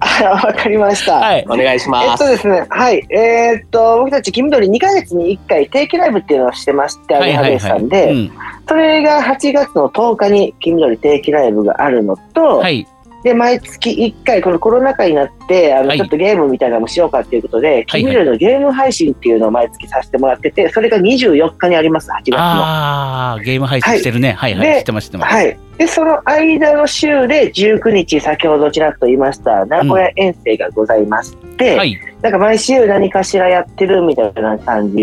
[0.00, 1.14] あ わかりました。
[1.14, 1.44] はい。
[1.48, 2.24] お願いしえます。
[2.24, 2.32] っと。
[2.32, 8.32] ですね、はい、えーっと、僕たち、黄緑2ヶ月に1回定期ライブっていうのをしてまして、アゲハベースさんで、うん。
[8.68, 12.86] それが8月の10日に黄緑定期ライブがあるのと、はい。
[13.24, 15.35] で、毎月1回、このコロナ禍になって、
[15.74, 15.98] あの、はい。
[15.98, 22.38] ちょっとゲームみたいなのもしようかっていうことで、はい黄緑のゲーム配信っていうのを毎月させてもらってて、それが24日にあります、8月の。
[22.38, 24.32] ああゲーム配信してるね。
[24.32, 24.54] はい。
[24.54, 25.58] はい、で知ってます知ってます、はい。
[25.78, 31.98] で、その間の週で19日、先ほどちらっと言いました、名古屋遠征がございまして、はい。
[32.22, 34.96] なんか毎週何かしらやってるみたいな感じ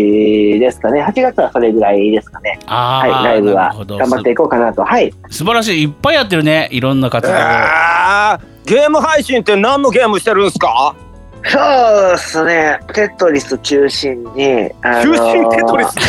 [0.60, 1.02] ですかね。
[1.02, 2.58] 8月はそれぐらいですかね。
[2.66, 3.72] ああ、はい、ライブは。
[3.86, 4.84] 頑張っていこうかなと。
[4.84, 5.12] はい。
[5.30, 5.82] す素晴らしい。
[5.84, 6.68] いっぱいやってるね。
[6.72, 10.94] いろんな活動ゲーム配信って何のゲームしてるんですか？
[11.46, 11.62] そう
[12.12, 12.80] ですね。
[12.94, 15.94] テトリス中心に、あ中心テトリス？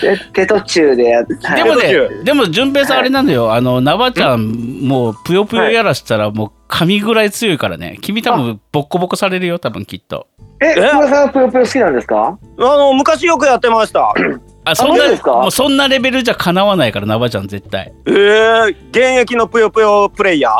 [0.00, 7.98] テテト中でやって、でもねでも順平さんあれなんだよ、あのナバちゃんもうぷよぷよやらしたらもう神ぐらい強いからね。
[8.02, 10.28] 君多分ボッコボコされるよ多分きっと。
[10.60, 12.38] え、福田さんはぷよぷよ好きなんですか？
[12.58, 14.14] あの昔よくやってました
[14.64, 15.32] あそんな本当ですか？
[15.32, 17.92] もうそんなレベルじゃかなわないからナバちゃん絶対。
[18.06, 20.54] えー、現役のぷよぷよプレイヤー？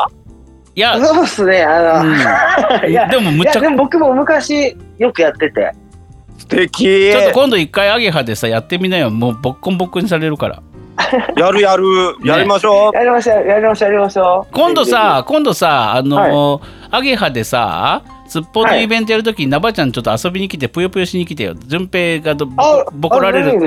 [0.76, 1.62] いや、そうっすね。
[1.62, 2.90] あの、うん。
[2.90, 5.72] いや、でもむっちゃでも僕も昔よくやってて。
[6.36, 6.84] 素敵。
[7.12, 9.08] ちょっと今度一回アゲハでさやってみなよ。
[9.10, 10.62] もうボッコンボッコンにされるから。
[11.36, 11.84] やるやる、
[12.24, 12.96] やりましょう。
[12.96, 14.52] やりましょう、やりましょう、やりましょう。
[14.52, 21.54] 今度さ今度さあのーアゲハでさすっぽんのイベントやるときにナバちゃんちょっと遊びに来てぷよぷよしに来てよ。
[21.54, 23.60] 順平がどあ、ボコられる。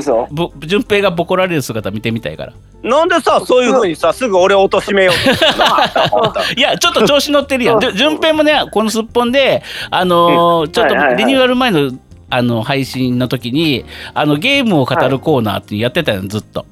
[0.66, 2.54] 順平がボコられる姿見てみたいから。
[2.84, 5.16] なんでさそういうふうにさすぐ俺を貶めよう
[6.60, 7.80] いやちょっと調子乗ってるやん。
[7.96, 11.92] 順平もねこのすっぽんであのーちょっとリニューアル前の
[12.30, 16.66] あの配信の時にあのゲームを語るコーナーってやってたよずっと。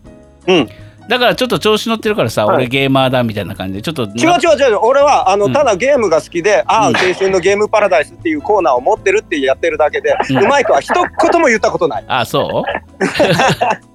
[0.48, 0.70] うん
[1.08, 2.56] だからちょっと調子乗ってるからさ、はい。
[2.58, 4.80] 俺ゲーマーだみたいな感じでちょっと違う違う違う。
[4.82, 5.54] 俺はあの、うん。
[5.54, 6.98] ただゲームが好きで「ああうん。
[6.98, 12.06] 青春のゲームパラダイス」っていうコーナーを持ってるってやってるだけで、ううんまいとは一言も言ったことない。
[12.08, 13.95] あそう？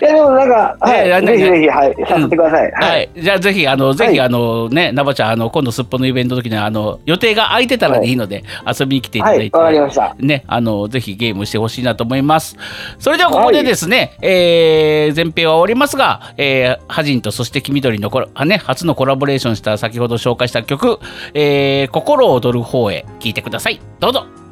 [0.00, 2.72] いや、でもなんか、はい、ぜひぜひ、はい、させてください。
[2.72, 3.10] ははい。
[3.14, 10.16] い、じゃあぜひあのぜひ、はいあのねナバちゃんあの今度すっぽんのイベントの時にはあの予定が空いてたらでいいので、遊びに来ていたはい、だいて、わかりました。
[10.18, 12.56] ね、あのぜひゲームしてほしいなと思います。
[12.98, 20.98] それではここでですね、えー前編は終わりますが、えー、ハジンとそして黄緑のコラあね初のコラボレーションした先ほど紹介した曲、
[21.34, 23.80] えー心躍る方へ聞いてください。
[24.00, 24.45] どうぞ。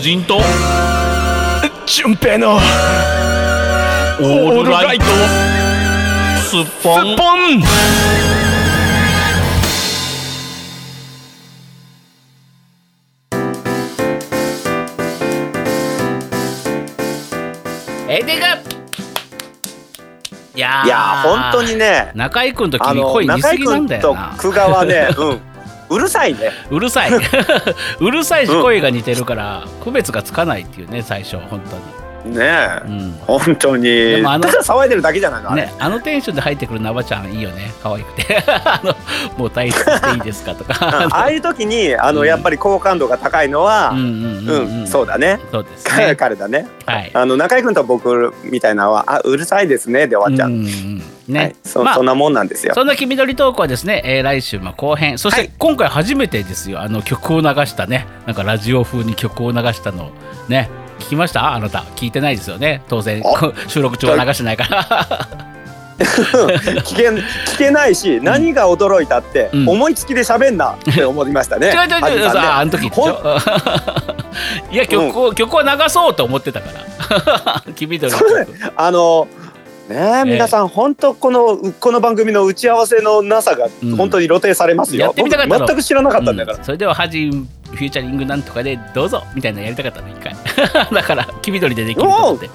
[0.00, 0.40] ハジンと？
[1.84, 2.62] 純平のオー
[4.62, 5.04] ルライト。
[6.40, 7.16] スッポン。
[7.16, 7.62] ポン。
[18.08, 18.46] エンディング。
[20.54, 20.86] いやー。
[20.86, 22.10] いやー本当にね。
[22.14, 25.40] 中居君とあの君声似す中居君ぎなんだよとな久我はね、 うん、
[25.90, 26.52] うるさいね。
[26.70, 27.10] うるさい。
[28.00, 31.82] うるさいし声が似てるから区別がつかないっていうね最初本当に
[32.24, 32.82] ねえ。
[32.86, 33.12] うん。
[33.26, 34.22] 本当に。
[34.24, 37.72] あのただ騒いでるだけじゃないのね、あのテンションで入ってくるナバちゃんいいよね。
[37.82, 38.42] 可愛くて。
[38.46, 38.94] あの
[39.36, 41.08] もう退出していいですかとうんか。
[41.16, 42.26] ああいう時にあの、うん。
[42.26, 43.94] やっぱり好感度が高いのは
[44.86, 45.40] そうだね。
[45.50, 46.16] そうです彼ね。
[46.16, 46.66] 彼だね。
[46.86, 47.10] はい。
[47.12, 52.74] あの中居君と僕みたいなのはあうるさいですねで終わっちゃう、うんうんね、はい、そまあそんなもんなんですよ。
[52.74, 55.18] そんな黄緑トークはですね、えー来週も後編。
[55.18, 55.50] そしてはい。
[55.58, 56.80] 今回初めてですよ。
[56.80, 58.06] あの曲を流したね。
[58.26, 60.10] なんかラジオ風に曲を流したの。
[60.48, 60.68] ね
[61.00, 61.54] 聞きました？
[61.54, 61.80] あなた。
[61.96, 62.82] 聞いてないですよね。
[62.88, 63.52] 当然あ？
[63.68, 65.28] 収録中は流してないから。
[66.00, 67.22] 聞け聞
[67.58, 69.68] けないし、何が驚いたって、うん。
[69.68, 71.66] 思いつきで喋んなって 思いましたね。
[71.66, 72.38] 違う違う違うね。
[72.38, 73.36] ああの時でしょ。
[74.72, 76.66] いや曲を、曲を流そうと思ってたか
[77.06, 77.62] ら。
[77.74, 78.46] 黄緑の曲。
[78.76, 79.28] あの
[79.90, 80.24] ねえ。
[80.24, 83.96] 皆さん本当このこの番組の打ち合わせのなさがうん。
[83.96, 85.06] 本当に露呈されますよ。
[85.06, 85.58] やってみたかったの。
[85.58, 86.58] 僕全く知らなかったんだから。
[86.58, 86.64] うん。
[86.64, 90.34] それではハジンフューチャリングなんとかでどうぞみたいなのやりたかったの一回
[90.92, 92.50] だから黄緑でできると思って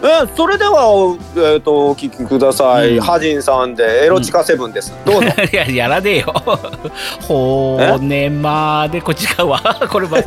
[0.00, 2.94] えそれではえっ、とお聞きください。
[2.94, 4.94] うんハジンさんでエロチカセブンです。
[5.04, 5.28] どうぞ。
[5.52, 6.32] いややらねえよ
[7.26, 10.24] 骨までこっち違うわこれま違う。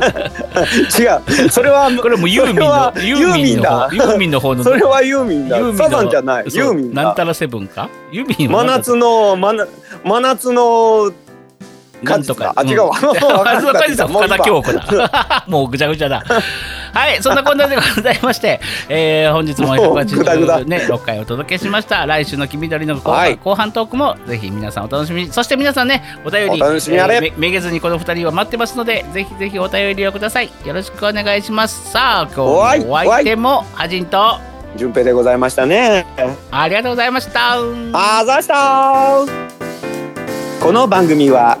[1.50, 5.56] それはこれもうユーミンのユーミンの方ユーミンの方のそれはユーミンだ。
[5.56, 6.44] ユーミンのサザンじゃない。
[6.52, 7.02] ユーミンだ。
[7.04, 7.88] なんたらセブンか？
[8.10, 11.10] ユーミンは真夏の真夏の
[12.02, 12.52] なんとか。
[12.56, 12.94] あ違うわ。
[12.94, 15.44] 真夏の果実はもう今深田恭子だ。
[15.48, 16.22] もうぐちゃぐちゃだ。
[16.92, 20.60] はいそんなこんなでございまして、えー本日ももうぐだぐだ。
[20.60, 22.04] 180、ね、6回お届けしました。
[22.06, 23.36] 来週の黄緑の後半,、はい。
[23.36, 25.32] 後半トークもぜひ皆さんお楽しみに。
[25.32, 27.16] そして皆さんねお便りお楽しみあれ。
[27.16, 30.50] えーめめげずにこの2人は待ってますのでぜひぜひお便りをください。
[30.64, 31.90] よろしくお願いします。
[31.92, 34.38] さあ今日もお相手もはじんと。
[34.76, 36.06] 順平でございましたね。
[36.50, 37.56] ありがとうございました。
[37.92, 39.61] あざした
[40.62, 41.58] この番組は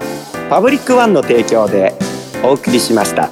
[0.48, 1.92] パブリックワンの提供で
[2.44, 3.28] お送りしました。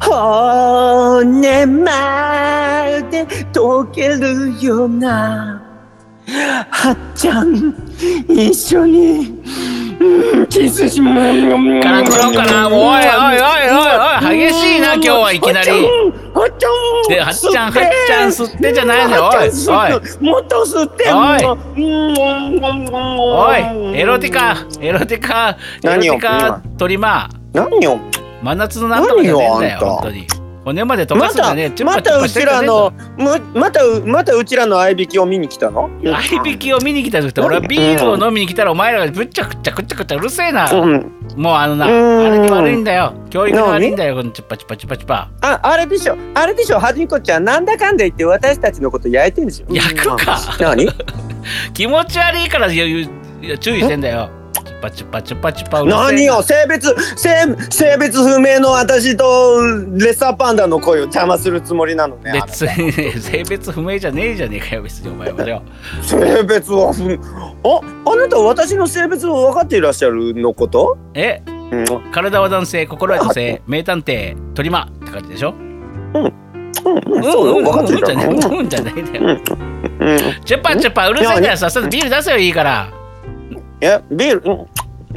[0.00, 5.62] 骨まで溶けるような
[6.70, 7.74] はっちゃん
[8.26, 9.37] 一緒に
[10.48, 13.40] キスしまから来ろうかなもうおいおいおい
[14.30, 15.70] おいおい激しいな今日はいきなり。
[16.38, 16.72] はっちゃん
[17.08, 19.50] ではっちゃんはっちゃん吸ってじゃないのよおいおい
[20.22, 21.16] もっと吸ってお
[23.56, 30.26] いエロティカエロティカエロ何をティカトリマ何よー真夏のなんとかじゃねえんだ本当に
[30.68, 35.88] 骨まで溶かますたんだねまたうちらのむまたうまたうちらの合いびきを見に来たの？
[36.04, 50.86] 合いびきを見に来た時って俺はビールを飲みに来たらお前らがぶっちゃくっちゃくっちゃくっちゃうるせえなうんもうあのなあうんれに悪いんだよ教育に悪いんだよこのチュッパチュッパチュッパチュッパああれでしょあれでしょはじんこちゃんなんだかんだ言って私たちのこと焼いてんでしょ焼くか何
[51.72, 53.04] 気持ち悪いから注意
[53.80, 57.30] してんだよチュパチュパチュパチュパ何よ性別性
[57.70, 59.60] 性別不明の私と
[59.96, 65.62] レッサーパンダの声を邪魔するつもりなのねあなた別に性別不明じゃねえじゃねえかよ別にお前はよ
[66.02, 67.20] 性別は不
[67.64, 75.54] ああなたは私の性別を分かっていらっしゃるのこと、えうん、体は男性心は女性名探偵トリマって感じでしょ
[76.14, 82.97] うん、そうよ分かってるからうんうんうんうんじゃないんだようんチュパチュパうるせえんだよさっさとビール出せよいいから
[83.80, 84.66] えビール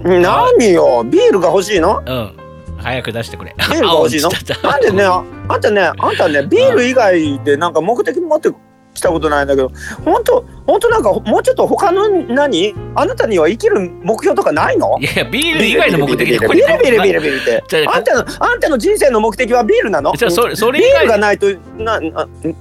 [0.03, 1.03] うん何よ？
[1.03, 2.01] ビールが欲しいの？
[2.05, 2.37] うん。
[2.77, 3.53] 早く出してくれ。
[3.57, 4.29] ビールが欲しいの？
[4.63, 8.49] なんでねああんたねあんたねビール以外でなんか目的持って
[8.93, 9.71] きたことないんだけど
[10.03, 12.73] 本当本当なんかもうちょっと他の何？
[12.95, 14.97] あなたには生きる目標とかないの？
[14.99, 17.87] いやビール以外の目的ビールビールビールビールって。
[17.87, 20.13] ああんたのあんたの人生の目的はビールなの？
[20.15, 21.47] じゃあそれそれビールがないと
[21.77, 22.41] ななうん？
[22.43, 22.55] うん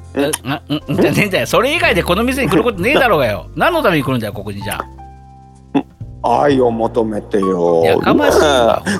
[0.89, 0.97] うん？
[0.97, 1.47] じゃねえんだよ。
[1.47, 3.49] それ以外でこの店に来ることねえだろうがよ。
[3.55, 5.00] 何のために来るんだよここにじゃあ
[6.23, 7.83] 愛を求めてよ。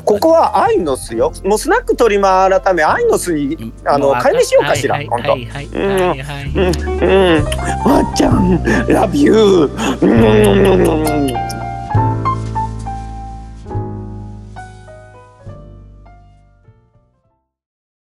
[0.05, 1.33] ここは愛の巣よ。
[1.45, 5.31] もうスナック取りま改め愛の巣にあの買い飯しようかしらはい本当。
[5.33, 6.47] はいはいはいはいはい。
[6.47, 6.65] うん。
[7.37, 7.47] うん。
[7.93, 9.33] あっちゃん Love you
[10.01, 11.60] うん